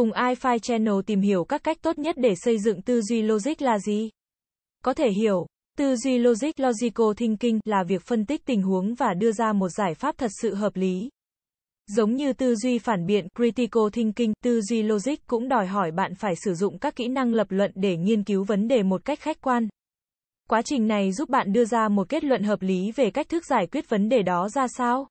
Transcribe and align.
Cùng 0.00 0.12
iFi 0.12 0.58
Channel 0.58 0.94
tìm 1.06 1.20
hiểu 1.20 1.44
các 1.44 1.64
cách 1.64 1.78
tốt 1.82 1.98
nhất 1.98 2.16
để 2.18 2.34
xây 2.36 2.58
dựng 2.58 2.82
tư 2.82 3.00
duy 3.02 3.22
logic 3.22 3.62
là 3.62 3.78
gì? 3.78 4.10
Có 4.84 4.94
thể 4.94 5.10
hiểu, 5.10 5.46
tư 5.78 5.96
duy 5.96 6.18
logic 6.18 6.60
logical 6.60 7.06
thinking 7.16 7.58
là 7.64 7.84
việc 7.88 8.02
phân 8.06 8.26
tích 8.26 8.46
tình 8.46 8.62
huống 8.62 8.94
và 8.94 9.14
đưa 9.14 9.32
ra 9.32 9.52
một 9.52 9.68
giải 9.68 9.94
pháp 9.94 10.18
thật 10.18 10.30
sự 10.42 10.54
hợp 10.54 10.76
lý. 10.76 11.08
Giống 11.86 12.14
như 12.14 12.32
tư 12.32 12.54
duy 12.54 12.78
phản 12.78 13.06
biện 13.06 13.26
critical 13.36 13.82
thinking, 13.92 14.32
tư 14.44 14.60
duy 14.60 14.82
logic 14.82 15.26
cũng 15.26 15.48
đòi 15.48 15.66
hỏi 15.66 15.90
bạn 15.90 16.14
phải 16.14 16.34
sử 16.44 16.54
dụng 16.54 16.78
các 16.78 16.96
kỹ 16.96 17.08
năng 17.08 17.34
lập 17.34 17.46
luận 17.50 17.70
để 17.74 17.96
nghiên 17.96 18.24
cứu 18.24 18.44
vấn 18.44 18.68
đề 18.68 18.82
một 18.82 19.04
cách 19.04 19.20
khách 19.20 19.40
quan. 19.40 19.68
Quá 20.48 20.62
trình 20.62 20.88
này 20.88 21.12
giúp 21.12 21.28
bạn 21.28 21.52
đưa 21.52 21.64
ra 21.64 21.88
một 21.88 22.08
kết 22.08 22.24
luận 22.24 22.42
hợp 22.42 22.62
lý 22.62 22.92
về 22.92 23.10
cách 23.10 23.28
thức 23.28 23.46
giải 23.46 23.66
quyết 23.66 23.88
vấn 23.88 24.08
đề 24.08 24.22
đó 24.22 24.48
ra 24.48 24.66
sao. 24.76 25.08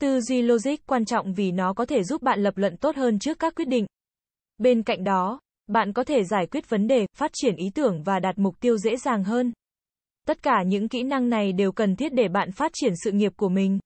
Tư 0.00 0.20
duy 0.20 0.42
logic 0.42 0.86
quan 0.86 1.04
trọng 1.04 1.34
vì 1.34 1.52
nó 1.52 1.72
có 1.72 1.86
thể 1.86 2.04
giúp 2.04 2.22
bạn 2.22 2.42
lập 2.42 2.58
luận 2.58 2.76
tốt 2.76 2.96
hơn 2.96 3.18
trước 3.18 3.38
các 3.38 3.54
quyết 3.54 3.68
định. 3.68 3.86
Bên 4.58 4.82
cạnh 4.82 5.04
đó, 5.04 5.40
bạn 5.66 5.92
có 5.92 6.04
thể 6.04 6.24
giải 6.24 6.46
quyết 6.46 6.70
vấn 6.70 6.86
đề, 6.86 7.06
phát 7.16 7.30
triển 7.34 7.56
ý 7.56 7.70
tưởng 7.74 8.02
và 8.02 8.18
đạt 8.18 8.38
mục 8.38 8.60
tiêu 8.60 8.78
dễ 8.78 8.96
dàng 8.96 9.24
hơn. 9.24 9.52
Tất 10.26 10.42
cả 10.42 10.62
những 10.62 10.88
kỹ 10.88 11.02
năng 11.02 11.28
này 11.28 11.52
đều 11.52 11.72
cần 11.72 11.96
thiết 11.96 12.14
để 12.14 12.28
bạn 12.28 12.52
phát 12.52 12.70
triển 12.74 12.92
sự 13.04 13.12
nghiệp 13.12 13.32
của 13.36 13.48
mình. 13.48 13.78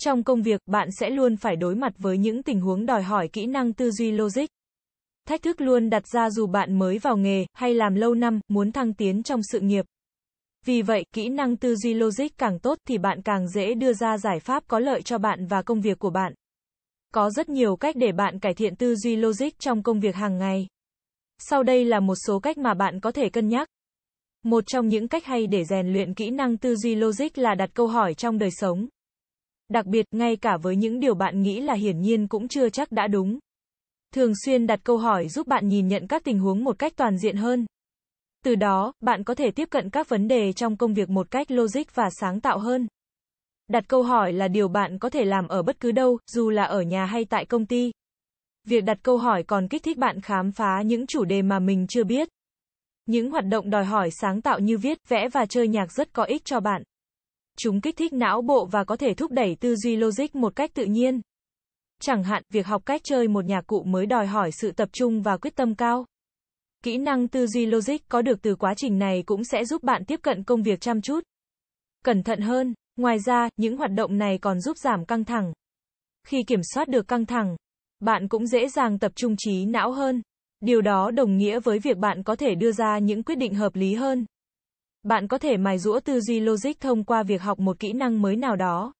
Trong 0.00 0.22
công 0.22 0.42
việc, 0.42 0.60
bạn 0.66 0.88
sẽ 1.00 1.10
luôn 1.10 1.36
phải 1.36 1.56
đối 1.56 1.74
mặt 1.74 1.92
với 1.98 2.18
những 2.18 2.42
tình 2.42 2.60
huống 2.60 2.86
đòi 2.86 3.02
hỏi 3.02 3.28
kỹ 3.28 3.46
năng 3.46 3.72
tư 3.72 3.90
duy 3.90 4.12
logic. 4.12 4.46
Thách 5.28 5.42
thức 5.42 5.60
luôn 5.60 5.90
đặt 5.90 6.06
ra 6.06 6.30
dù 6.30 6.46
bạn 6.46 6.78
mới 6.78 6.98
vào 6.98 7.16
nghề 7.16 7.46
hay 7.52 7.74
làm 7.74 7.94
lâu 7.94 8.14
năm, 8.14 8.40
muốn 8.48 8.72
thăng 8.72 8.94
tiến 8.94 9.22
trong 9.22 9.40
sự 9.52 9.60
nghiệp. 9.60 9.84
Vì 10.66 10.82
vậy, 10.82 11.04
kỹ 11.14 11.28
năng 11.28 11.56
tư 11.56 11.76
duy 11.76 11.94
logic 11.94 12.38
càng 12.38 12.58
tốt 12.58 12.78
thì 12.88 12.98
bạn 12.98 13.22
càng 13.22 13.48
dễ 13.48 13.74
đưa 13.74 13.92
ra 13.92 14.18
giải 14.18 14.40
pháp 14.40 14.62
có 14.68 14.78
lợi 14.78 15.02
cho 15.02 15.18
bạn 15.18 15.46
và 15.46 15.62
công 15.62 15.80
việc 15.80 15.98
của 15.98 16.10
bạn. 16.10 16.34
Có 17.14 17.30
rất 17.30 17.48
nhiều 17.48 17.76
cách 17.76 17.96
để 17.96 18.12
bạn 18.12 18.38
cải 18.38 18.54
thiện 18.54 18.76
tư 18.76 18.94
duy 18.96 19.16
logic 19.16 19.58
trong 19.58 19.82
công 19.82 20.00
việc 20.00 20.14
hàng 20.14 20.38
ngày. 20.38 20.66
Sau 21.38 21.62
đây 21.62 21.84
là 21.84 22.00
một 22.00 22.14
số 22.26 22.38
cách 22.38 22.58
mà 22.58 22.74
bạn 22.74 23.00
có 23.00 23.12
thể 23.12 23.28
cân 23.28 23.48
nhắc. 23.48 23.68
Một 24.44 24.66
trong 24.66 24.88
những 24.88 25.08
cách 25.08 25.24
hay 25.24 25.46
để 25.46 25.64
rèn 25.64 25.92
luyện 25.92 26.14
kỹ 26.14 26.30
năng 26.30 26.56
tư 26.56 26.76
duy 26.76 26.94
logic 26.94 27.38
là 27.38 27.54
đặt 27.54 27.70
câu 27.74 27.86
hỏi 27.86 28.14
trong 28.14 28.38
đời 28.38 28.50
sống. 28.50 28.86
Đặc 29.68 29.86
biệt, 29.86 30.06
ngay 30.10 30.36
cả 30.36 30.56
với 30.56 30.76
những 30.76 31.00
điều 31.00 31.14
bạn 31.14 31.42
nghĩ 31.42 31.60
là 31.60 31.74
hiển 31.74 32.00
nhiên 32.00 32.28
cũng 32.28 32.48
chưa 32.48 32.68
chắc 32.68 32.92
đã 32.92 33.06
đúng. 33.06 33.38
Thường 34.14 34.32
xuyên 34.44 34.66
đặt 34.66 34.80
câu 34.84 34.98
hỏi 34.98 35.28
giúp 35.28 35.46
bạn 35.46 35.68
nhìn 35.68 35.88
nhận 35.88 36.06
các 36.06 36.24
tình 36.24 36.38
huống 36.38 36.64
một 36.64 36.78
cách 36.78 36.92
toàn 36.96 37.18
diện 37.18 37.36
hơn. 37.36 37.66
Từ 38.44 38.54
đó, 38.54 38.92
bạn 39.00 39.24
có 39.24 39.34
thể 39.34 39.50
tiếp 39.50 39.68
cận 39.70 39.90
các 39.90 40.08
vấn 40.08 40.28
đề 40.28 40.52
trong 40.52 40.76
công 40.76 40.94
việc 40.94 41.10
một 41.10 41.30
cách 41.30 41.50
logic 41.50 41.94
và 41.94 42.08
sáng 42.20 42.40
tạo 42.40 42.58
hơn. 42.58 42.86
Đặt 43.68 43.84
câu 43.88 44.02
hỏi 44.02 44.32
là 44.32 44.48
điều 44.48 44.68
bạn 44.68 44.98
có 44.98 45.10
thể 45.10 45.24
làm 45.24 45.48
ở 45.48 45.62
bất 45.62 45.80
cứ 45.80 45.92
đâu, 45.92 46.18
dù 46.26 46.50
là 46.50 46.64
ở 46.64 46.82
nhà 46.82 47.04
hay 47.04 47.24
tại 47.24 47.44
công 47.44 47.66
ty. 47.66 47.92
Việc 48.64 48.84
đặt 48.84 48.98
câu 49.02 49.18
hỏi 49.18 49.42
còn 49.42 49.68
kích 49.68 49.82
thích 49.82 49.98
bạn 49.98 50.20
khám 50.20 50.52
phá 50.52 50.82
những 50.82 51.06
chủ 51.06 51.24
đề 51.24 51.42
mà 51.42 51.58
mình 51.58 51.86
chưa 51.88 52.04
biết. 52.04 52.28
Những 53.06 53.30
hoạt 53.30 53.44
động 53.46 53.70
đòi 53.70 53.84
hỏi 53.84 54.10
sáng 54.10 54.42
tạo 54.42 54.58
như 54.58 54.78
viết, 54.78 54.98
vẽ 55.08 55.28
và 55.28 55.46
chơi 55.46 55.68
nhạc 55.68 55.92
rất 55.92 56.12
có 56.12 56.24
ích 56.24 56.44
cho 56.44 56.60
bạn. 56.60 56.82
Chúng 57.56 57.80
kích 57.80 57.96
thích 57.96 58.12
não 58.12 58.42
bộ 58.42 58.66
và 58.66 58.84
có 58.84 58.96
thể 58.96 59.14
thúc 59.14 59.30
đẩy 59.30 59.56
tư 59.60 59.76
duy 59.76 59.96
logic 59.96 60.34
một 60.34 60.56
cách 60.56 60.70
tự 60.74 60.84
nhiên. 60.84 61.20
Chẳng 62.00 62.22
hạn, 62.22 62.42
việc 62.52 62.66
học 62.66 62.82
cách 62.86 63.00
chơi 63.04 63.28
một 63.28 63.44
nhạc 63.44 63.66
cụ 63.66 63.82
mới 63.82 64.06
đòi 64.06 64.26
hỏi 64.26 64.52
sự 64.52 64.72
tập 64.72 64.88
trung 64.92 65.22
và 65.22 65.36
quyết 65.36 65.56
tâm 65.56 65.74
cao. 65.74 66.06
Kỹ 66.82 66.98
năng 66.98 67.28
tư 67.28 67.46
duy 67.46 67.66
logic 67.66 68.08
có 68.08 68.22
được 68.22 68.42
từ 68.42 68.56
quá 68.56 68.74
trình 68.76 68.98
này 68.98 69.22
cũng 69.26 69.44
sẽ 69.44 69.64
giúp 69.64 69.82
bạn 69.82 70.04
tiếp 70.04 70.20
cận 70.22 70.44
công 70.44 70.62
việc 70.62 70.80
chăm 70.80 71.02
chút. 71.02 71.20
Cẩn 72.04 72.22
thận 72.22 72.40
hơn, 72.40 72.74
ngoài 72.96 73.18
ra, 73.18 73.48
những 73.56 73.76
hoạt 73.76 73.90
động 73.92 74.18
này 74.18 74.38
còn 74.38 74.60
giúp 74.60 74.78
giảm 74.78 75.04
căng 75.04 75.24
thẳng. 75.24 75.52
Khi 76.26 76.42
kiểm 76.42 76.60
soát 76.74 76.88
được 76.88 77.08
căng 77.08 77.26
thẳng, 77.26 77.56
bạn 78.00 78.28
cũng 78.28 78.46
dễ 78.46 78.68
dàng 78.68 78.98
tập 78.98 79.12
trung 79.14 79.34
trí 79.38 79.64
não 79.64 79.92
hơn. 79.92 80.22
Điều 80.60 80.80
đó 80.80 81.10
đồng 81.10 81.36
nghĩa 81.36 81.60
với 81.60 81.78
việc 81.78 81.96
bạn 81.96 82.22
có 82.22 82.36
thể 82.36 82.54
đưa 82.54 82.72
ra 82.72 82.98
những 82.98 83.22
quyết 83.22 83.38
định 83.38 83.54
hợp 83.54 83.76
lý 83.76 83.94
hơn. 83.94 84.26
Bạn 85.02 85.28
có 85.28 85.38
thể 85.38 85.56
mài 85.56 85.78
rũa 85.78 86.00
tư 86.00 86.20
duy 86.20 86.40
logic 86.40 86.80
thông 86.80 87.04
qua 87.04 87.22
việc 87.22 87.42
học 87.42 87.58
một 87.58 87.78
kỹ 87.78 87.92
năng 87.92 88.22
mới 88.22 88.36
nào 88.36 88.56
đó. 88.56 88.92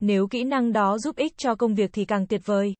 Nếu 0.00 0.26
kỹ 0.26 0.44
năng 0.44 0.72
đó 0.72 0.98
giúp 0.98 1.16
ích 1.16 1.32
cho 1.36 1.54
công 1.54 1.74
việc 1.74 1.90
thì 1.92 2.04
càng 2.04 2.26
tuyệt 2.26 2.40
vời. 2.44 2.74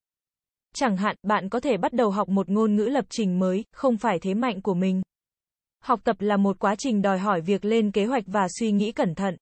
Chẳng 0.75 0.97
hạn, 0.97 1.17
bạn 1.23 1.49
có 1.49 1.61
thể 1.61 1.77
bắt 1.77 1.93
đầu 1.93 2.11
học 2.11 2.29
một 2.29 2.49
ngôn 2.49 2.77
ngữ 2.77 2.85
lập 2.85 3.05
trình 3.09 3.39
mới, 3.39 3.65
không 3.73 3.97
phải 3.97 4.19
thế 4.19 4.35
mạnh 4.35 4.63
của 4.63 4.75
mình. 4.75 5.03
Học 5.83 6.01
tập 6.05 6.17
là 6.19 6.37
một 6.37 6.59
quá 6.59 6.75
trình 6.79 7.03
đòi 7.03 7.19
hỏi 7.19 7.41
việc 7.41 7.65
lên 7.65 7.91
kế 7.91 8.05
hoạch 8.05 8.25
và 8.27 8.47
suy 8.59 8.73
nghĩ 8.73 8.93
cẩn 8.93 9.15
thận. 9.15 9.37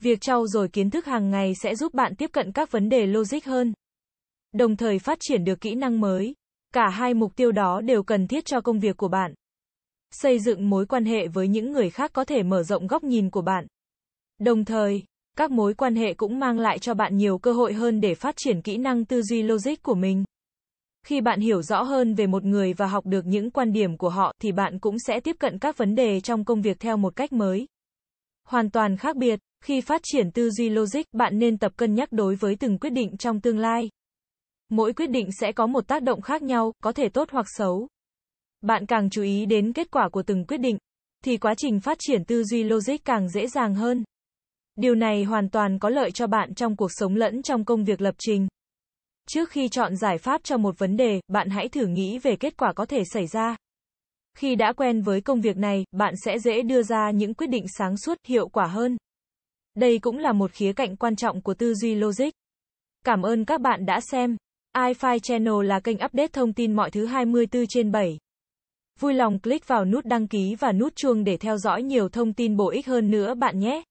Việc 0.00 0.20
trau 0.20 0.46
dồi 0.46 0.68
kiến 0.68 0.90
thức 0.90 1.06
hàng 1.06 1.30
ngày 1.30 1.52
sẽ 1.62 1.74
giúp 1.74 1.94
bạn 1.94 2.14
tiếp 2.14 2.30
cận 2.32 2.52
các 2.52 2.70
vấn 2.70 2.88
đề 2.88 3.06
logic 3.06 3.44
hơn. 3.44 3.72
Đồng 4.52 4.76
thời 4.76 4.98
phát 4.98 5.18
triển 5.20 5.44
được 5.44 5.60
kỹ 5.60 5.74
năng 5.74 6.00
mới. 6.00 6.34
Cả 6.74 6.88
hai 6.88 7.14
mục 7.14 7.36
tiêu 7.36 7.52
đó 7.52 7.80
đều 7.80 8.02
cần 8.02 8.26
thiết 8.26 8.44
cho 8.44 8.60
công 8.60 8.80
việc 8.80 8.96
của 8.96 9.08
bạn. 9.08 9.34
Xây 10.10 10.38
dựng 10.38 10.70
mối 10.70 10.86
quan 10.86 11.04
hệ 11.04 11.28
với 11.28 11.48
những 11.48 11.72
người 11.72 11.90
khác 11.90 12.10
có 12.14 12.24
thể 12.24 12.42
mở 12.42 12.62
rộng 12.62 12.86
góc 12.86 13.04
nhìn 13.04 13.30
của 13.30 13.42
bạn. 13.42 13.66
Đồng 14.38 14.64
thời, 14.64 15.02
các 15.36 15.50
mối 15.50 15.74
quan 15.74 15.96
hệ 15.96 16.14
cũng 16.14 16.38
mang 16.38 16.58
lại 16.58 16.78
cho 16.78 16.94
bạn 16.94 17.16
nhiều 17.16 17.38
cơ 17.38 17.52
hội 17.52 17.72
hơn 17.72 18.00
để 18.00 18.14
phát 18.14 18.34
triển 18.36 18.62
kỹ 18.62 18.76
năng 18.76 19.04
tư 19.04 19.22
duy 19.22 19.42
logic 19.42 19.82
của 19.82 19.94
mình. 19.94 20.24
Khi 21.06 21.20
bạn 21.20 21.40
hiểu 21.40 21.62
rõ 21.62 21.82
hơn 21.82 22.14
về 22.14 22.26
một 22.26 22.44
người 22.44 22.72
và 22.72 22.86
học 22.86 23.06
được 23.06 23.26
những 23.26 23.50
quan 23.50 23.72
điểm 23.72 23.96
của 23.96 24.08
họ 24.08 24.32
thì 24.40 24.52
bạn 24.52 24.78
cũng 24.78 24.98
sẽ 24.98 25.20
tiếp 25.20 25.36
cận 25.38 25.58
các 25.58 25.76
vấn 25.76 25.94
đề 25.94 26.20
trong 26.20 26.44
công 26.44 26.62
việc 26.62 26.80
theo 26.80 26.96
một 26.96 27.16
cách 27.16 27.32
mới. 27.32 27.66
Hoàn 28.44 28.70
toàn 28.70 28.96
khác 28.96 29.16
biệt, 29.16 29.40
khi 29.64 29.80
phát 29.80 30.00
triển 30.04 30.30
tư 30.30 30.50
duy 30.50 30.68
logic, 30.68 31.02
bạn 31.12 31.38
nên 31.38 31.58
tập 31.58 31.72
cân 31.76 31.94
nhắc 31.94 32.12
đối 32.12 32.34
với 32.34 32.56
từng 32.56 32.78
quyết 32.78 32.90
định 32.90 33.16
trong 33.16 33.40
tương 33.40 33.58
lai. 33.58 33.88
Mỗi 34.68 34.92
quyết 34.92 35.10
định 35.10 35.28
sẽ 35.40 35.52
có 35.52 35.66
một 35.66 35.88
tác 35.88 36.02
động 36.02 36.20
khác 36.20 36.42
nhau, 36.42 36.72
có 36.82 36.92
thể 36.92 37.08
tốt 37.08 37.28
hoặc 37.32 37.46
xấu. 37.48 37.88
Bạn 38.60 38.86
càng 38.86 39.10
chú 39.10 39.22
ý 39.22 39.46
đến 39.46 39.72
kết 39.72 39.90
quả 39.90 40.08
của 40.08 40.22
từng 40.22 40.44
quyết 40.44 40.58
định, 40.58 40.78
thì 41.24 41.36
quá 41.36 41.54
trình 41.56 41.80
phát 41.80 41.98
triển 42.00 42.24
tư 42.24 42.44
duy 42.44 42.64
logic 42.64 43.04
càng 43.04 43.28
dễ 43.28 43.46
dàng 43.46 43.74
hơn. 43.74 44.04
Điều 44.76 44.94
này 44.94 45.24
hoàn 45.24 45.48
toàn 45.48 45.78
có 45.78 45.88
lợi 45.88 46.10
cho 46.10 46.26
bạn 46.26 46.54
trong 46.54 46.76
cuộc 46.76 46.90
sống 46.92 47.14
lẫn 47.14 47.42
trong 47.42 47.64
công 47.64 47.84
việc 47.84 48.00
lập 48.00 48.14
trình. 48.18 48.48
Trước 49.28 49.50
khi 49.50 49.68
chọn 49.68 49.96
giải 49.96 50.18
pháp 50.18 50.40
cho 50.44 50.56
một 50.56 50.78
vấn 50.78 50.96
đề, 50.96 51.20
bạn 51.28 51.50
hãy 51.50 51.68
thử 51.68 51.86
nghĩ 51.86 52.18
về 52.18 52.36
kết 52.36 52.56
quả 52.56 52.72
có 52.72 52.86
thể 52.86 53.02
xảy 53.12 53.26
ra. 53.26 53.56
Khi 54.38 54.56
đã 54.56 54.72
quen 54.72 55.02
với 55.02 55.20
công 55.20 55.40
việc 55.40 55.56
này, 55.56 55.84
bạn 55.92 56.14
sẽ 56.24 56.38
dễ 56.38 56.62
đưa 56.62 56.82
ra 56.82 57.10
những 57.10 57.34
quyết 57.34 57.46
định 57.46 57.64
sáng 57.78 57.96
suốt, 57.96 58.18
hiệu 58.26 58.48
quả 58.48 58.66
hơn. 58.66 58.96
Đây 59.80 59.98
cũng 59.98 60.18
là 60.18 60.32
một 60.32 60.52
khía 60.52 60.72
cạnh 60.72 60.96
quan 60.96 61.16
trọng 61.16 61.42
của 61.42 61.54
tư 61.54 61.74
duy 61.74 61.94
logic. 61.94 62.30
Cảm 63.04 63.22
ơn 63.22 63.44
các 63.44 63.60
bạn 63.60 63.86
đã 63.86 64.00
xem. 64.00 64.36
iFi 64.76 65.18
Channel 65.18 65.64
là 65.64 65.80
kênh 65.80 65.96
update 65.96 66.28
thông 66.28 66.52
tin 66.52 66.76
mọi 66.76 66.90
thứ 66.90 67.06
24 67.06 67.66
trên 67.68 67.92
7. 67.92 68.18
Vui 68.98 69.14
lòng 69.14 69.38
click 69.38 69.68
vào 69.68 69.84
nút 69.84 70.04
đăng 70.04 70.28
ký 70.28 70.54
và 70.58 70.72
nút 70.72 70.96
chuông 70.96 71.24
để 71.24 71.36
theo 71.36 71.56
dõi 71.56 71.82
nhiều 71.82 72.08
thông 72.08 72.32
tin 72.32 72.56
bổ 72.56 72.70
ích 72.70 72.86
hơn 72.86 73.10
nữa 73.10 73.34
bạn 73.34 73.58
nhé. 73.58 73.82